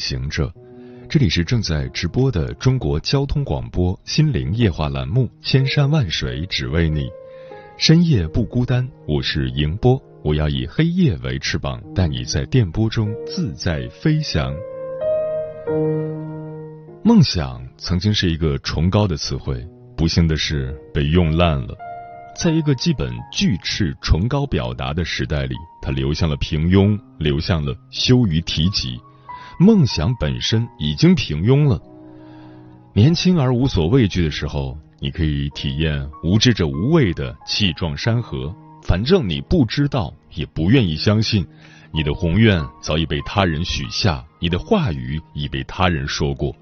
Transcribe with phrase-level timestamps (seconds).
[0.00, 0.52] 行者，
[1.08, 7.02] 这里是正在直播的中国交通广播心灵夜话栏目《千山万水只为你》，
[7.76, 14.52] 深夜不孤单，我是迎波，我要以黑夜为翅膀，带你在电波中自在飞翔。
[17.04, 19.62] 梦想曾经是一个崇高的词汇，
[19.96, 21.76] 不幸的是被用烂了。
[22.36, 28.98] 在一个基本拒斥崇高表达的时代里，它流向了平庸，流向了羞于提及。
[29.62, 31.78] 梦想本身已经平庸了。
[32.94, 38.54] 年轻而无所畏惧的时候，你可以体验无知者无畏的气壮山河。
[38.82, 41.46] 反正你不知道，也不愿意相信，
[41.92, 46.56] 你的宏愿早已被他人许下，你的话语已被他人说过。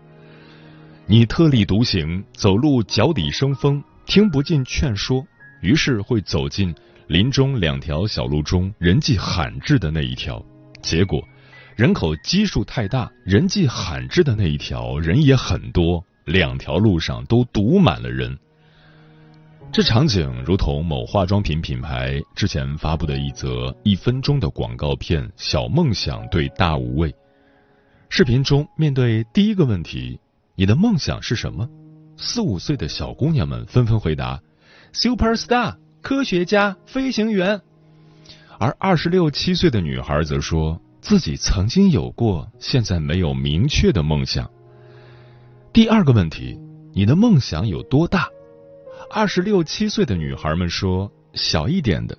[1.06, 5.24] 你特立独行，走路脚底生风，听不进劝说。
[5.62, 6.74] 于是会走进
[7.06, 10.44] 林中两条小路中人迹罕至的那一条，
[10.82, 11.22] 结果
[11.78, 18.36] 人口基数太大，人迹罕至的那一条人也很多，两条路上都堵满了人。
[19.70, 27.12] 这场景如同某化妆品品牌之前发布的一则一分钟的广告片《小梦想对大无畏》。
[28.08, 30.18] 视频中面对第一个问题
[30.58, 31.68] ：“你的梦想是什么？”
[32.18, 34.40] 四五岁的小姑娘们纷纷回答。
[34.92, 37.60] Super Star，科学家、飞行员，
[38.58, 44.50] 而二十六七岁的女孩则说自己曾经有过，现在没有明确的梦想。
[45.72, 46.58] 第二个问题，
[46.92, 48.28] 你的梦想有多大？
[49.10, 52.18] 二十六七岁的女孩们说小一点的，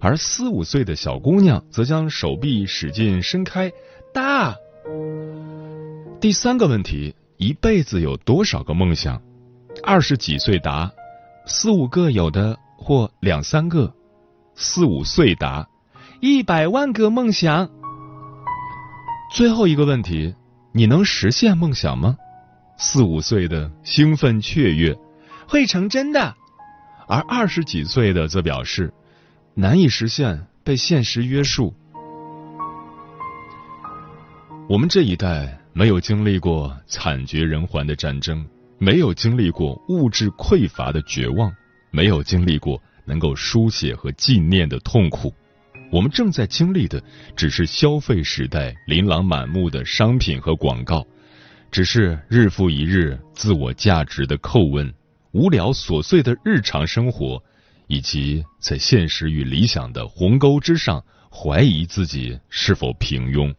[0.00, 3.72] 而四五岁的小姑娘则将手臂使劲伸开，
[4.12, 4.54] 大。
[6.20, 9.22] 第三个问题，一辈子有多少个梦想？
[9.82, 10.92] 二十几岁答。
[11.46, 13.94] 四五个有的或两三个，
[14.54, 15.66] 四五岁答
[16.20, 17.70] 一百万个梦想。
[19.30, 20.34] 最后一个问题，
[20.72, 22.16] 你能实现梦想吗？
[22.78, 24.96] 四五岁的兴奋雀跃，
[25.46, 26.34] 会成真的；
[27.06, 28.92] 而二十几岁的则表示
[29.54, 31.74] 难以实现，被现实约束。
[34.68, 38.46] 我们这一代没有经历过惨绝人寰的战争。
[38.80, 41.52] 没有经历过物质匮乏的绝望，
[41.90, 45.34] 没有经历过能够书写和纪念的痛苦，
[45.90, 47.02] 我们正在经历的
[47.34, 51.06] 只是消费时代琳琅满目的商品和广告，
[51.70, 54.92] 只是日复一日自我价值的叩问，
[55.32, 57.42] 无聊琐碎的日常生活，
[57.86, 63.54] 以及在现实与理想的鸿沟之上怀疑自己是否平庸。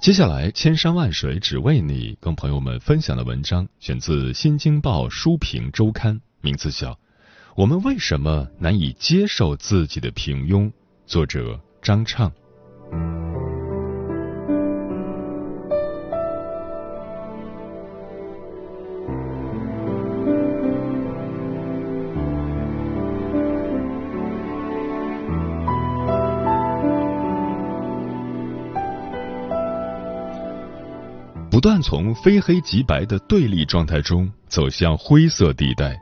[0.00, 6.92] 接下来，千山万水只为你，跟朋友们分享的文章选自《新京报书评周刊》，名字叫
[7.56, 10.66] 《我们为什么难以接受自己的平庸》，
[11.12, 12.32] 作者张畅。
[31.50, 35.94] 不断从非黑即白的对立状态中走向灰色地带，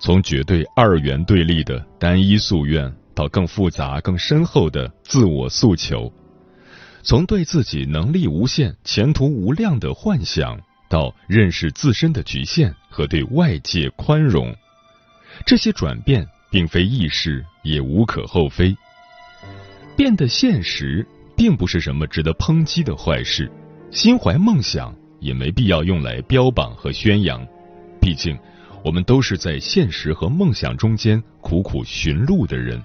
[0.00, 6.12] 从绝对二元对立的单一夙愿到更复杂、更深厚的自我诉求，
[7.02, 10.60] 从对自己能力无限、前途无量的幻想
[10.90, 14.54] 到认识自身的局限和对外界宽容，
[15.46, 18.76] 这些转变并非易事，也无可厚非。
[19.96, 21.04] 变得现实，
[21.34, 23.50] 并不是什么值得抨击的坏事。
[23.90, 27.42] 心怀梦想也没必要用来标榜和宣扬，
[27.98, 28.38] 毕竟
[28.84, 32.78] 我们都是在现实和梦想中间苦苦寻路的人。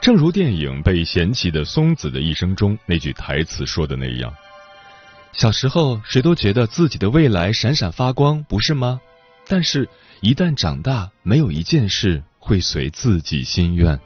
[0.00, 4.34] 正如电影《被嫌弃的松子的一生》中那句台词说的那样
[5.34, 8.98] ：“小时候谁都觉得自己的未来闪闪发光，不是吗？
[9.46, 9.86] 但是，
[10.22, 14.00] 一旦长大，没有一件事会随自己心愿。”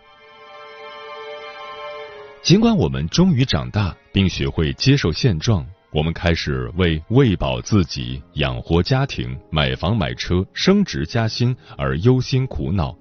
[2.43, 12.95] 尽管我们终于长大，并学会接受现状，我们开始为喂饱自己、养活家庭、买房买车、升职加薪而忧心苦恼，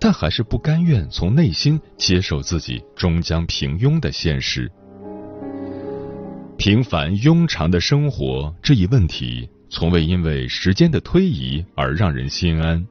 [0.00, 4.70] 但还是不甘愿从内心接受自己终将平庸的现实。
[6.56, 12.86] 平凡庸常的生活这一问题，从未因为时间的推移而让人心安。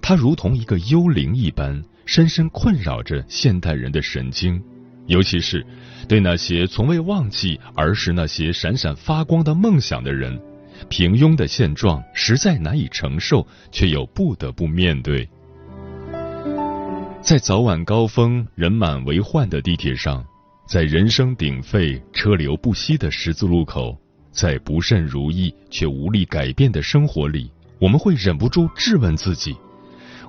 [0.00, 4.60] 它如同一个幽灵一般，深深困扰着现代人的神经，
[5.06, 5.64] 尤其是
[6.08, 10.40] 对那些从未忘记儿时那些闪闪发光的梦想的人，
[10.88, 15.28] 平庸的现状实在难以承受，却又不得不面对。
[17.26, 20.24] 在早晚高峰人满为患的地铁上。
[20.64, 23.98] 在人声鼎沸、车流不息的十字路口，
[24.30, 27.50] 在不甚如意却无力改变的生活里，
[27.80, 29.56] 我们会忍不住质问自己：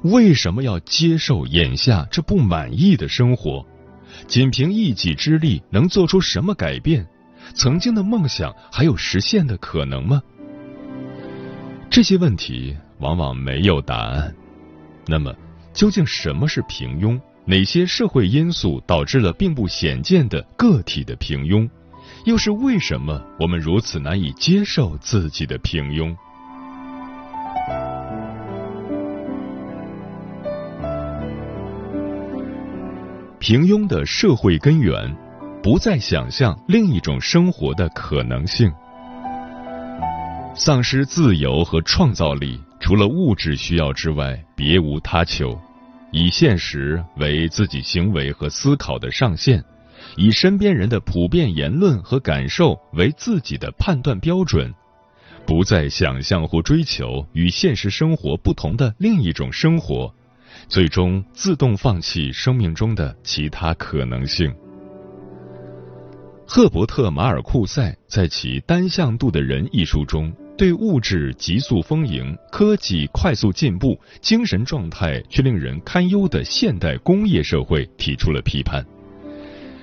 [0.05, 3.63] 为什么要接受眼下这不满意的生活？
[4.25, 7.07] 仅凭一己之力能做出什么改变？
[7.53, 10.19] 曾经的梦想还有实现的可能吗？
[11.91, 14.33] 这些问题往往没有答案。
[15.05, 15.31] 那么，
[15.77, 17.21] 究竟什么是平庸？
[17.45, 21.69] 哪些社会因素导致了并不显见的个体的平庸？
[22.25, 26.17] 又是为什么我们如此难以接受自己的平庸？
[33.37, 35.15] 平庸的社会根源，
[35.61, 38.73] 不再想象另一种生活的可能性，
[40.55, 45.59] 丧失自由和创造力，除了物质需要之外，别无他求。
[46.11, 49.61] 以现实为自己行为和思考的上限，
[50.15, 54.73] 以身边人的普遍言论和感受为自己的判断标准，
[55.45, 60.13] 不再想象或追求与现实生活不同的另一种生活，
[60.69, 64.53] 最终自动放弃生命中的其他可能性。
[66.45, 70.33] 赫伯特·马尔库塞在其《单向度的人》一书中。
[70.57, 78.83] 对物质急速丰盈、科技快速进步、精神状态却令人堪忧的现代工业社会提出了批判。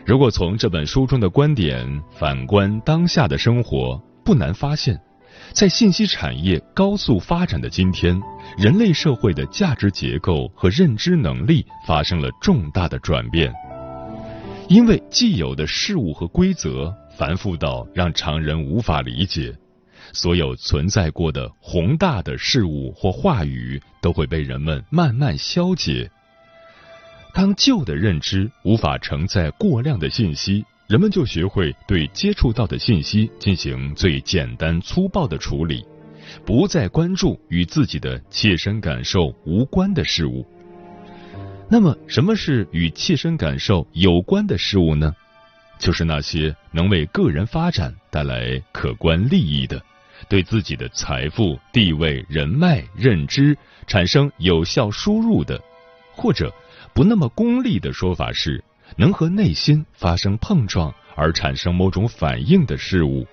[0.05, 5.01] 如果从这本书中的观点反观当下的生活，不难发现，
[5.53, 8.21] 在信息产业高速发展的今天，
[8.59, 13.53] 人类社会的价值结构和认知能力发生了重大的转变。
[14.69, 19.55] 因为既有的事物和规则繁复到让常人无法理解。
[20.13, 26.11] 所有存在过的宏大的事物或话语都会被人们慢慢消解。
[27.33, 35.85] 当旧的认知无法承载过量的信息，人们就学会对接触到的信息进行最简单粗暴的处理，
[36.45, 40.47] 不再关注与自己的切身感受无关的事物。
[41.69, 45.13] 那么，什么是与切身感受有关的事物呢？
[45.77, 49.83] 就是那些能为个人发展带来可观利益的。
[50.29, 53.57] 对自己的财富、地位、人脉、认知
[53.87, 55.61] 产生有效输入的，
[56.13, 56.53] 或者
[56.93, 58.63] 不那么功利的说法是，
[58.97, 63.27] 能和内心发生碰撞而产生某种反应的事物。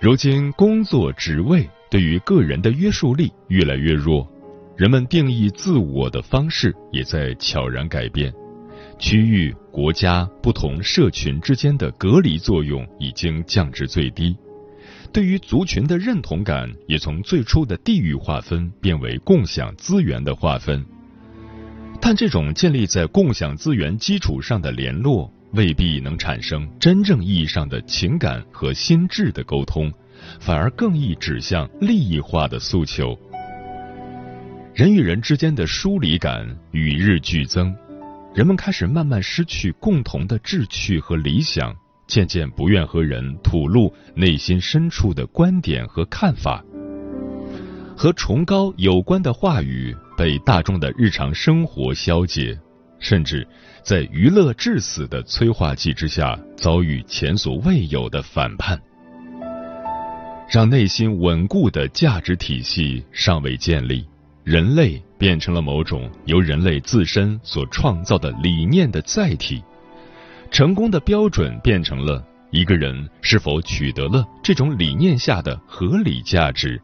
[0.00, 4.28] 如今，工作职位对于个人的约束力越来越弱，
[4.76, 8.30] 人们定义自我的方式也在悄然改变。
[9.04, 14.34] 区域、国家、不同社群之间的隔离作用已经降至最低，
[15.12, 20.82] 对于族群的认同感也从最初的地域划分变为共享资源的划分。
[22.00, 29.92] 但这种建立在共享资源基础上的联络，未必能产生真正意义上的情感和心智的沟通，
[30.40, 33.14] 反而更易指向利益化的诉求。
[34.72, 37.76] 人与人之间的疏离感与日俱增。
[38.34, 41.72] 人们开始慢慢失去共同的志趣和理想，
[42.08, 46.62] 渐渐不愿和人吐露内心深处的观点和看法。
[47.96, 52.58] 和崇高有关的话语被大众的日常生活消解，
[52.98, 53.46] 甚至
[53.84, 58.76] 在娱乐致死的催化剂之下，遭遇前所未有的反叛。
[60.50, 64.04] 让内心稳固的价值体系尚未建立。
[64.42, 69.62] 人类变成了某种由人类自身所创造的理念的载体，
[70.50, 76.80] 成功的标准变成了一个人是否取得了这种理念下的合理价值。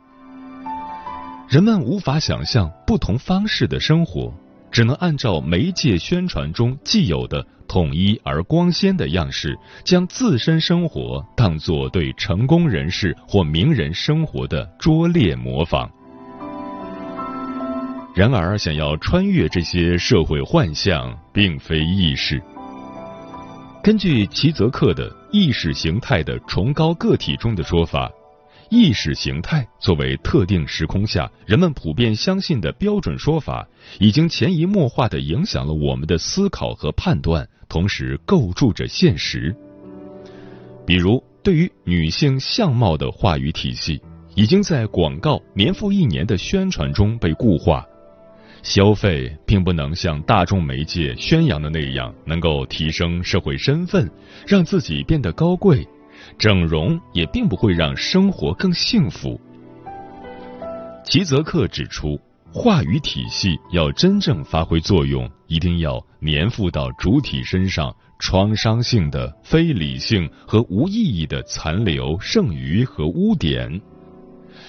[1.48, 4.32] 人们无法想象不同方式的生活，
[4.70, 15.90] 只能按照媒介宣传中既有的统一而光鲜的样式，将自身生活当作对成功人士或名人生活的拙劣模仿。
[18.12, 22.42] 然而，想要穿越这些社会幻象，并非易事。
[23.82, 28.10] 根据齐泽克的《意识形态的崇高个体》中的说法，
[28.68, 33.66] 意识形态作为特定时空下人们普遍相信的标准说法，
[33.98, 39.54] 已经潜移默化的影响了我们的思考和判断，同时构筑着现实。
[40.84, 44.02] 比如，对于女性相貌的话语体系，
[44.34, 47.86] 已经在广告年复一年的宣传中被固化。
[48.62, 54.10] 消费并不能像大众媒介宣扬的那样，能够提升社会身份，
[54.46, 55.82] 让自己变得高贵；
[56.38, 59.40] 整容也并不会让生活更幸福。
[61.04, 62.20] 齐泽克指出，
[62.52, 73.80] 话语体系要真正发挥作用，一定要粘附到主体身上，创伤性的、非理性和无意义的残留、剩余和污点。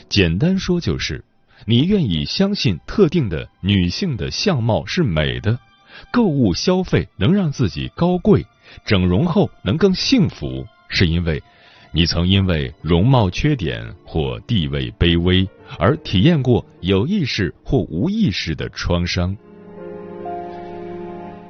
[0.08, 1.24] 简单说就是。
[1.66, 5.60] 你愿意相信特定的女性的相貌是美的，
[6.12, 8.46] 购物消费能让自己高贵，
[8.84, 11.42] 整容后能更幸福，是因为
[11.92, 19.38] 你曾因为容貌缺点或地位卑微而体验过有意识或无意识的创伤。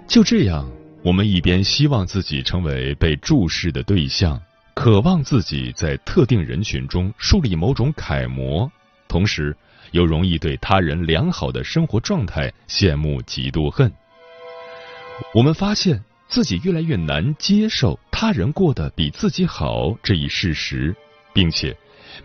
[0.07, 0.69] 就这样，
[1.03, 4.41] 我们一边希望自己成为被注视的对象，
[4.73, 8.69] 渴望自己在特定人群中树立某种楷模，
[9.07, 9.55] 同时。
[9.91, 13.91] 又容易对他人良好的生活状态羡慕嫉妒恨。
[15.33, 20.95] 我们发现自己越来越难接受他人过得比自己好这一事实，
[21.33, 21.75] 并且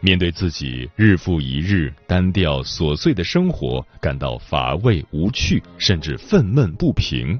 [0.00, 7.38] 面对自己日复一日单调琐碎的生活感到乏味无趣，甚至愤懑不平。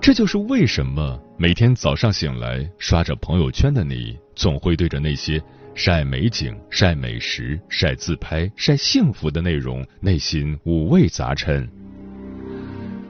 [0.00, 5.42] 这就是为什么每天早上醒来刷着朋友圈的你，总会对着那些。
[5.74, 11.68] 晒美景、晒美食、晒自拍、晒幸福的内容，内心五味杂陈。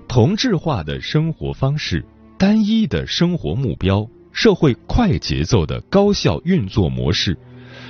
[0.06, 2.04] 同质化的生活方式、
[2.38, 7.38] 单一的生活目标、社会快节奏的高效运作模式，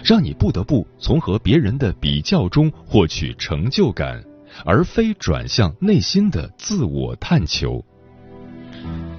[0.04, 4.22] 让你不得不从和别人的比较中获取成就感，
[4.64, 7.84] 而非转向内心的自我探求。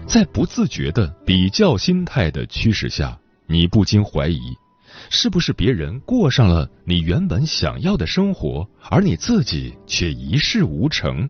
[0.08, 4.40] 在不自觉的比较心态的驱使下，你不禁怀疑。
[5.10, 11.28] 是不是别人过上了你原本想要的生活，而你自己却一事无成？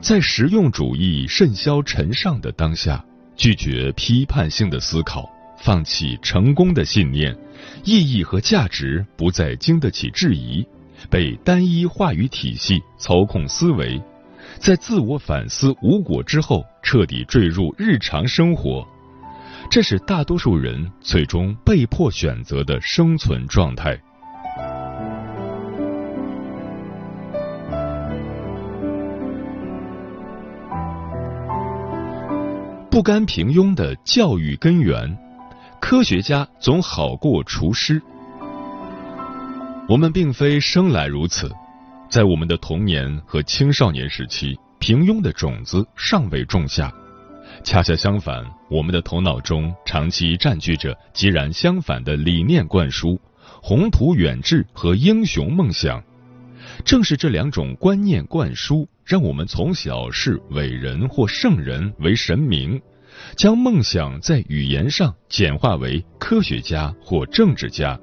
[0.00, 7.36] 在实用主义甚嚣尘上的当下，拒绝批判性的思考，放弃成功的信念，
[7.84, 10.64] 意义和价值不再经得起质疑，
[11.10, 14.00] 被单一话语体系操控思维，
[14.58, 18.86] 在自我反思无果之后，彻底坠入日常生活。
[19.68, 23.94] 这是大多数人最终被迫选择的生存状态。
[32.90, 35.14] 不甘平庸的教育根源，
[35.78, 38.00] 科学家总好过厨师。
[39.86, 41.52] 我们并非生来如此，
[42.08, 46.90] 在我们的童年和青少年时期，平庸的种子尚未种下。
[47.62, 53.20] 恰恰相反，我们的头脑中长期占据着截然相反的理念灌输，
[53.62, 56.02] 宏图远志和英雄梦想。
[56.84, 62.80] 正是这两种观念灌输，让我们从小视伟人或圣人为神明，
[63.36, 67.98] 将梦想在语言上简化为科学家或政治家。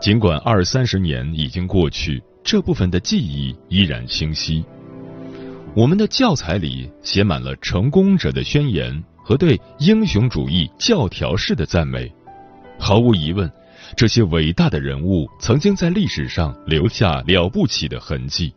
[0.00, 4.64] 尽管二三十年已经过去，这部分的记忆依然清晰。
[5.74, 12.10] 我们的教材里写满了成功者的宣言和对英雄主义教条式的赞美。
[12.78, 13.52] 毫无疑问，
[13.94, 18.54] 这些伟大的人物曾经在历史上留下了不起的痕迹。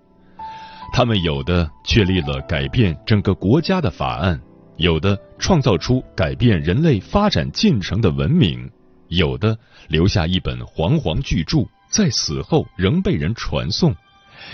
[0.93, 4.39] 他们有的确立了改变整个国家的法案，
[4.77, 8.71] 有的创造出改变人类发展进程的文明，
[9.09, 9.57] 有的
[9.89, 13.93] 留下一本煌煌巨著，在死后仍被人传颂。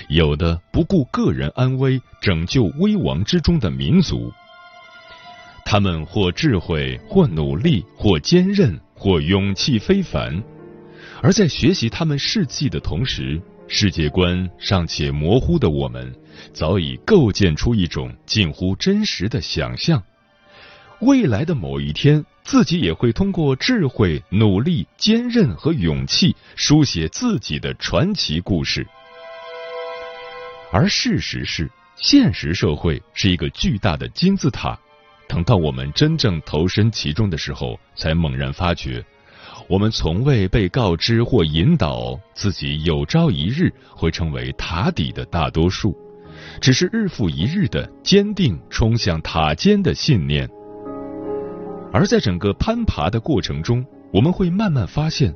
[0.09, 4.33] 有的不顾个人安危，拯救危亡之中的民族。
[5.69, 10.41] 他们或智慧，或努力，或坚韧，或勇气非凡。
[11.21, 16.15] 而在学习他们事迹的同时，世界观尚且模糊的我们，
[16.53, 20.01] 早已构建出一种近乎真实的想象：
[21.01, 28.87] 未来的某一天，自己也会通过智慧、努力、坚韧和勇气，书写自己的传奇故事。
[30.71, 34.79] 而事实是，现实社会是一个巨大的金字塔。
[35.27, 39.03] 等到我们真正投身其中的时候，才猛然发觉，
[39.67, 45.95] 我们从未被告知或引导自己有朝一日会成为塔底的大多数，
[46.61, 50.49] 只是日复一日的坚定冲向塔尖的信念。
[51.91, 55.33] 而在整个攀爬的过程中，我们会慢慢发现，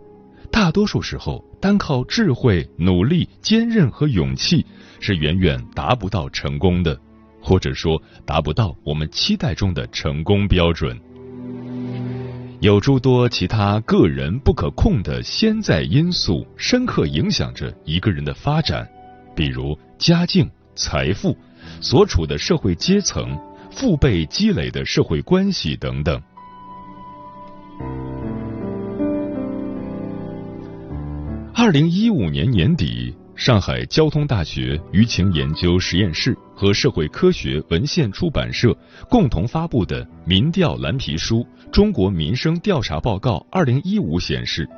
[0.51, 4.65] 大多数时候，单靠智慧、努力、坚韧和勇气
[4.99, 6.97] 是远远达不到成功的，
[7.41, 10.99] 或者说达不到我们期待中的成功标准。
[12.59, 18.87] 有诸多其他个人不可控的先在因素，深刻影响着一个人的发展，
[19.35, 21.35] 比如家境、财富、
[21.81, 23.35] 所处的社会阶层、
[23.71, 26.21] 父辈积累的社会关系等等。
[31.53, 33.15] 二零一五年年底。
[33.41, 38.71] 上海交通大学舆情研究实验室和社会科学文献出版社
[39.09, 41.37] 共同发布的民调蓝皮书
[41.71, 44.69] 《中国民生调查报告（二零一五）》显示，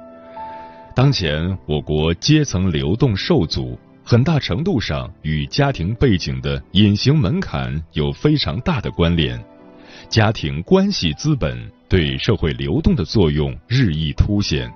[0.96, 9.38] 当前我国阶层流动受阻，很大程度上与家庭背景的隐形门槛有非常大的关联，
[10.08, 14.74] 家庭关系资本对社会流动的作用日益凸显。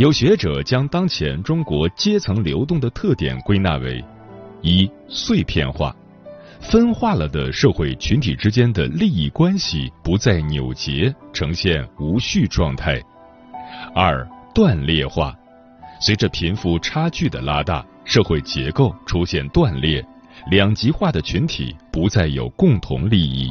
[0.00, 4.02] 有学者将当前中国阶层流动的特点归纳为：
[4.62, 5.94] 一、碎片化，
[6.58, 12.98] 分化了的社会群体之间的利益关系不再扭结，呈现无序状态；
[13.94, 15.36] 二、断裂化，
[16.00, 20.02] 随着贫富差距的拉大，社会结构出现断裂，
[20.50, 23.50] 两极化的群体不再有共同利益；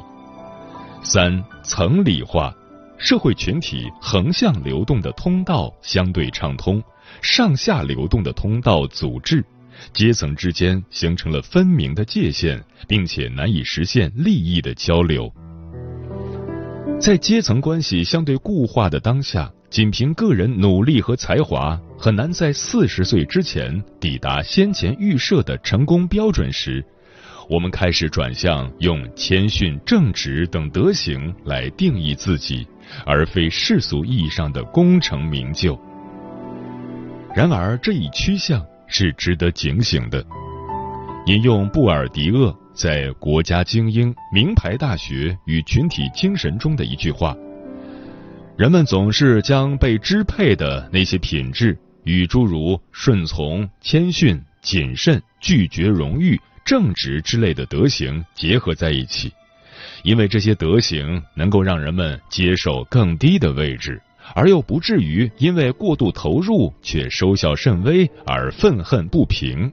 [1.04, 2.52] 三、层理化。
[3.00, 6.84] 社会群体横向流动的通道相对畅通，
[7.22, 9.44] 上下流动的通道阻滞，
[9.94, 15.34] 阶层之间形成了分明的界限，并且难以实现利益的交流。
[17.00, 26.84] 在阶层关系相对固化的当下，仅凭个人努力和才华，很难在四十岁之前抵达先前预设的成功标准时。
[27.50, 32.68] 我们开始转向用谦逊、正直等德行来定义自己，
[33.06, 35.80] 而非世俗意义上的功成名就。
[37.36, 40.26] 然而，这一趋向是值得警醒的。
[41.26, 47.36] 引用布尔迪厄在《国家精英、名牌大学与群体精神》中的一句话
[48.58, 59.34] ：“人们总是将被支配的那些品质与诸如顺从、谦逊、谨慎、拒绝荣誉。”正直之类的德行结合在一起，
[60.04, 64.02] 因为这些德行能够让人们接受更低的位置，
[64.34, 69.72] 而又不至于因为过度投入却收效甚微而愤恨不平。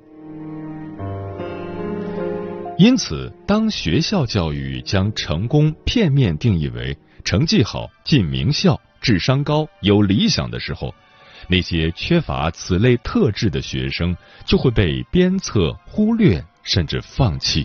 [2.79, 10.95] 因此，当学校教育将成功片面定义为成绩好、进名校、智商高、有理想的时候，
[11.49, 16.45] 那些缺乏此类特质的学生就会被鞭策、忽略。
[16.69, 17.65] 甚至放弃。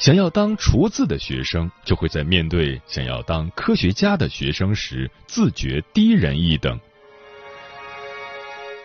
[0.00, 6.80] 想要当厨子的学生，就会在面对想要当科学家的学生时，自觉低人一等。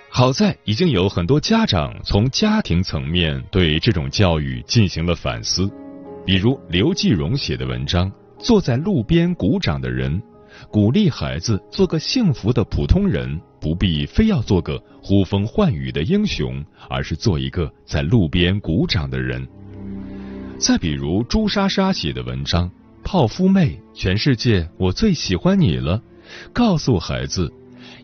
[0.09, 5.71] 好在已经有很多家长从家庭层面对这种教育进行了反思，
[6.25, 10.21] 比如刘继荣写的文章《坐在路边鼓掌的人》，
[10.69, 13.41] 鼓励孩子做个幸福的普通人。
[13.61, 19.47] 不必非要做个呼风唤雨的英雄，而是做一个在路边鼓掌的人。
[20.57, 22.69] 再比如朱莎莎写的文章
[23.03, 25.99] 《泡芙妹，全世界我最喜欢你了》，
[26.53, 27.51] 告诉孩子，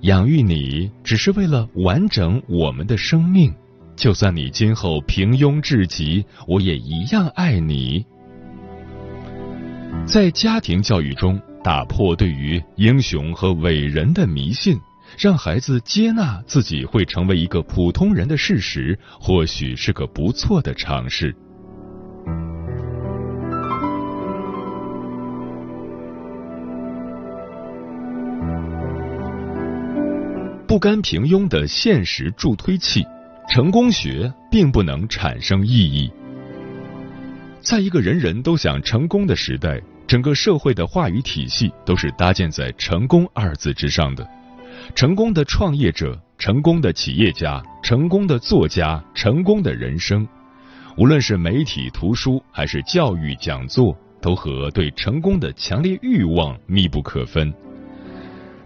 [0.01, 3.53] 养育你只是为了完整我们的生命，
[3.95, 8.05] 就算你今后平庸至极，我也一样爱你。
[10.05, 14.77] 在家庭教育中，打破对于英雄和伟人的迷信。
[15.17, 21.35] 让孩子接纳自己会成为一个普通人的事实，或许是个不错的尝试。
[30.71, 33.05] 不甘平庸的现实助推器，
[33.49, 36.09] 成功学并不能产生意义。
[37.59, 44.25] 在一个人人都想成功的时代，整个社会的话语体系都是搭建在“成功”二字之上的。
[44.95, 50.25] 成功的创业者、成功的企业家、成功的作家、成功的人生，
[50.95, 57.53] 无论是媒体、图书还是教育讲座，都和对成功的强烈欲望密不可分。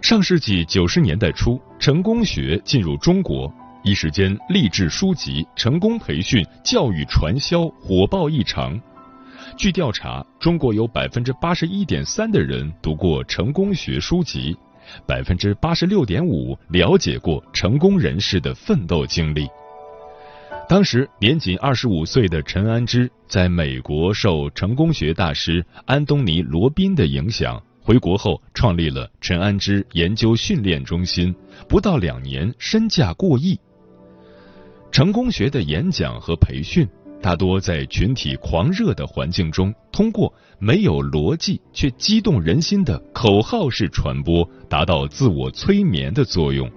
[0.08, 8.80] 上世纪九十年代初，成功学进入中国，一时间励志书籍、成功培训、教育传销火爆异常。
[9.56, 14.56] 据调查，中国有百分之八十一点三的人读过成功学书籍。
[15.08, 19.48] 百分之八十六点五了解过成功人士的奋斗经历。
[20.68, 31.32] 当时年仅二十五岁的陈安之，在美国受成功学大师安东尼·罗宾的影响，回国后创立了陈安之研究训练中心，
[31.68, 33.56] 不到两年身价过亿。
[34.90, 36.84] 成功学的演讲和培训。
[37.22, 46.68] 大多在群体狂热的环境中，通过没有逻辑却激动人心的口号式传播，达到自我催眠的作用。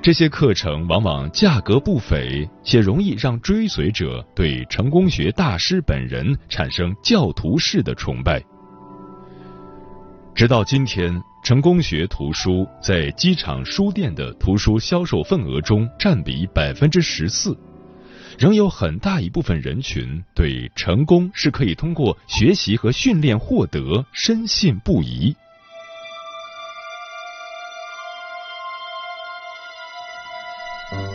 [0.00, 8.42] 这些课程往往价格不菲，且容易让追随者对成功学大师本人产生教徒式的崇拜。
[10.34, 17.56] 直到今天，成功学图书在机场书店的图书销售份额中占比百分之十四。
[18.38, 25.36] 仍有很大一部分人群对成功是可以通过学习和训练获得深信不疑。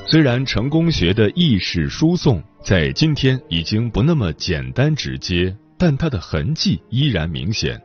[0.05, 7.81] 虽然成功学的意识输送在今天已经不那么简单直接，但它的痕迹依然明显。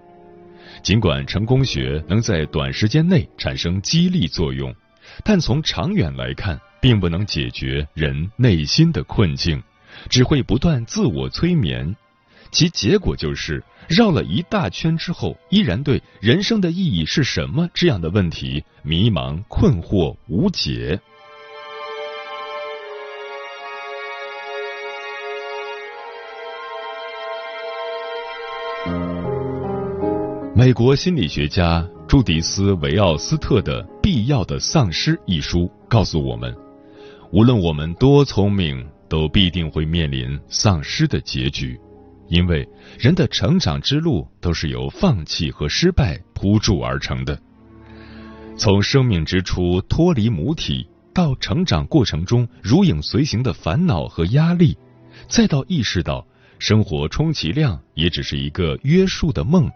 [0.83, 4.75] 尽管成功学能在短时间内产生激励作用，
[5.25, 9.63] 但从长远来看，并不能解决人内心的困境，
[10.11, 11.95] 只会不断自我催眠，
[12.51, 21.01] 其结果就是绕了一大圈之后，依然对人生的意义是什么这样的问题迷茫、困惑、无解。
[30.65, 36.55] 美国心理学家朱迪斯·维奥斯特的《必要的丧失》一书告诉我们。
[37.33, 41.77] 无论我们多聪明，都必定会面临丧失的结局，
[42.29, 42.65] 因为
[42.97, 47.37] 人的成长之路都是由放弃和失败铺筑而成的。
[48.57, 54.79] 从生命之初脱离母体，到成长过程中如影随形的烦恼和压力，
[55.27, 56.25] 再到意识到
[56.61, 59.69] 生活充其量也只是一个约束的梦，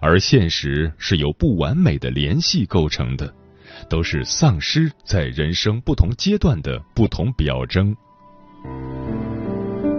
[0.00, 3.34] 而现实是由不完美的联系构成的。
[3.88, 7.96] 都是丧失在人生不同阶段的不同表征。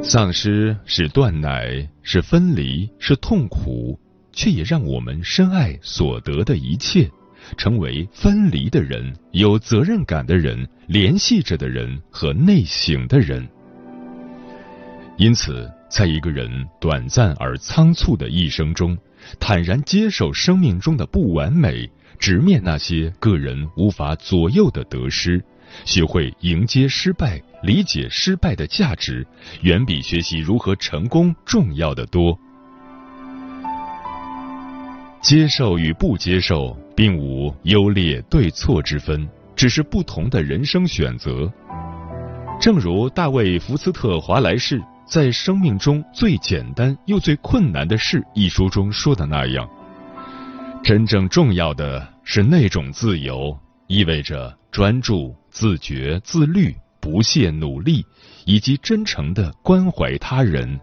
[0.04, 4.00] 丧失是断奶，是分离，是痛苦，
[4.32, 7.10] 却也让我们深爱所得的一切，
[7.58, 13.48] 成为分离的人、有责任感的人、联系着的人和内省的人。
[15.18, 16.50] 因此，在一个人
[16.80, 18.98] 短暂而仓促的一生中，
[19.40, 21.90] 坦然接受生命中的不完美。
[22.20, 25.44] 直面那些个人无法左右的得失，
[25.86, 29.26] 学会迎接失败，理解失败的价值，
[29.64, 32.38] 远比学习如何成功重要的多。
[35.20, 41.52] 接受与不接受，并无优劣对错之分，只是不同的人生选择。
[42.60, 44.80] 正如大卫·福斯特·华莱士
[45.12, 49.70] 在《生命中最简单又最困难的事》一书中说的那样。
[50.82, 53.54] 真正重要的是那种自由，
[53.88, 58.06] 意味着专注、自觉、自律、不懈努力，
[58.46, 60.80] 以及真诚的关怀他人，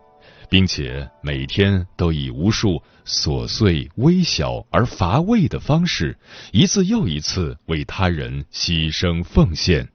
[0.51, 6.15] 并且每天都以无数琐碎、微小而乏味的方式，
[6.53, 9.89] 一次又一次为他人牺牲奉献。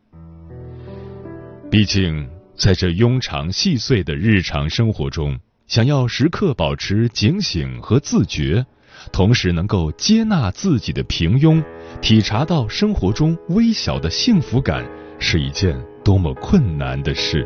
[1.69, 5.37] 毕竟，在这庸常细碎的日常生活中，
[5.67, 8.65] 想要时刻保持警醒和自觉。
[9.11, 11.61] 同时能够接纳自己的平庸，
[11.99, 14.85] 体察到生活中微小的幸福感，
[15.19, 17.45] 是一件多么困难的事。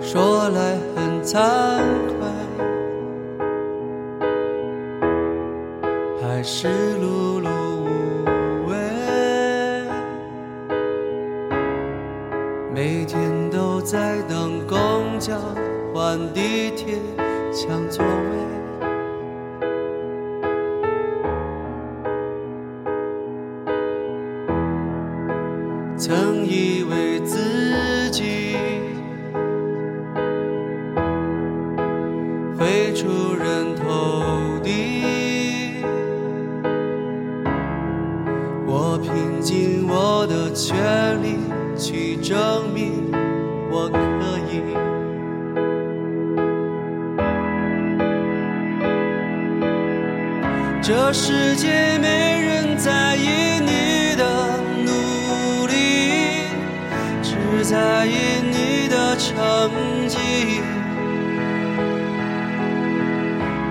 [0.00, 2.28] 说来很惭愧，
[6.22, 6.68] 还是
[6.98, 7.47] 碌碌
[12.78, 15.36] 每天都在等公交
[15.92, 16.96] 换地铁
[17.52, 18.57] 抢座位。
[42.28, 43.10] 证明
[43.70, 43.98] 我可
[44.52, 44.60] 以。
[50.82, 55.72] 这世界没人在意你的努力，
[57.22, 57.32] 只。
[57.64, 60.16] 在意你的成绩，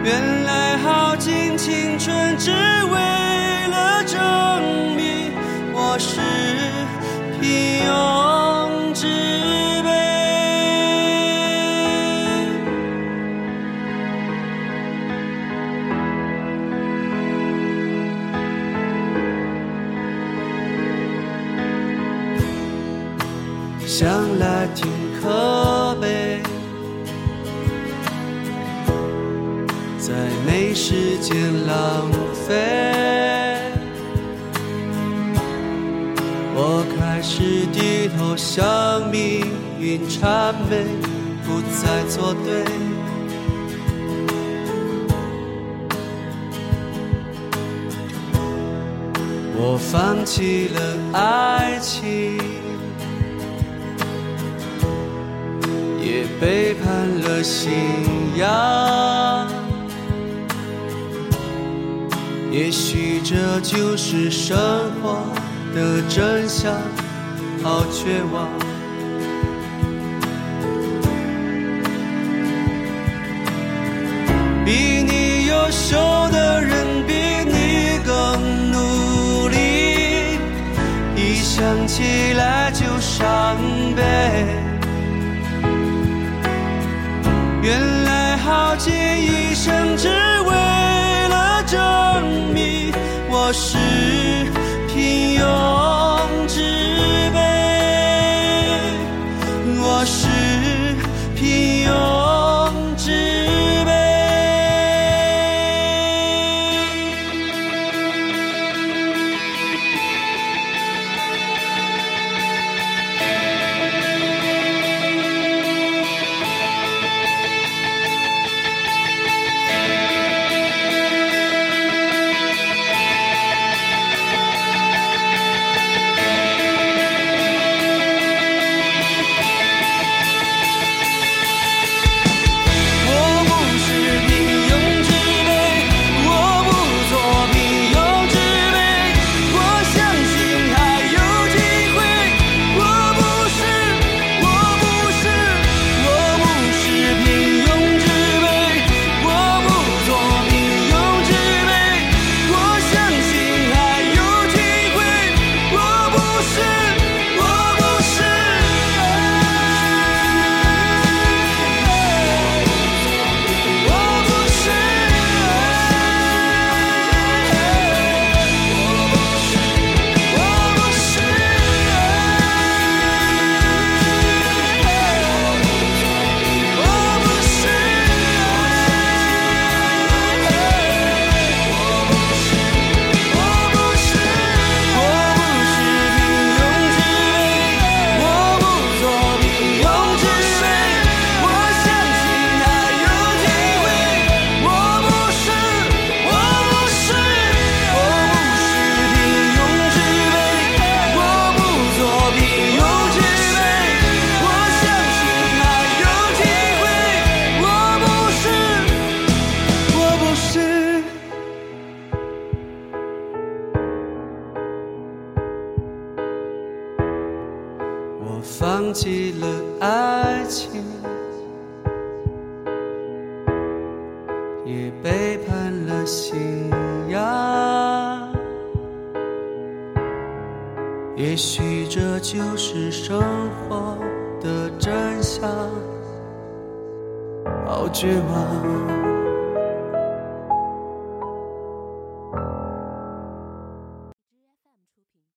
[0.04, 3.07] 原来耗尽青春只为
[30.98, 32.56] 时间浪费。
[36.56, 39.46] 我开始低头向命
[39.80, 40.84] 运谄媚，
[41.46, 42.66] 不再作对。
[49.56, 50.80] 我放弃了
[51.14, 52.40] 爱情。
[56.02, 57.72] 也背叛了信
[58.38, 59.57] 仰。
[62.58, 64.58] 也许这就是生
[65.00, 65.24] 活
[65.76, 66.74] 的真相
[67.62, 68.50] 好绝望。
[74.65, 75.96] 比你优秀
[76.32, 77.13] 的人比
[77.46, 80.39] 你更努力
[81.15, 83.56] 一想起来就伤
[83.96, 84.67] 悲。